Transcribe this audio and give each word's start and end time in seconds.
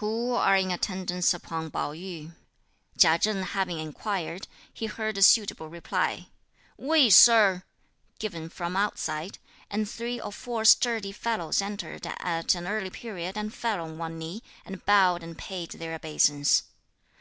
"Who 0.00 0.32
are 0.32 0.56
in 0.56 0.72
attendance 0.72 1.32
upon 1.32 1.70
Pao 1.70 1.92
yü?" 1.92 2.34
Chia 2.98 3.20
Cheng 3.20 3.44
having 3.44 3.78
inquired, 3.78 4.48
he 4.74 4.86
heard 4.86 5.16
a 5.16 5.22
suitable 5.22 5.68
reply, 5.68 6.26
"We, 6.76 7.08
Sir!" 7.08 7.62
given 8.18 8.48
from 8.48 8.76
outside; 8.76 9.38
and 9.70 9.88
three 9.88 10.20
or 10.20 10.32
four 10.32 10.64
sturdy 10.64 11.12
fellows 11.12 11.62
entered 11.62 12.04
at 12.04 12.56
an 12.56 12.66
early 12.66 12.90
period 12.90 13.36
and 13.38 13.54
fell 13.54 13.80
on 13.84 13.96
one 13.96 14.18
knee, 14.18 14.42
and 14.66 14.84
bowed 14.84 15.22
and 15.22 15.38
paid 15.38 15.70
their 15.70 15.94
obeisance. 15.94 16.64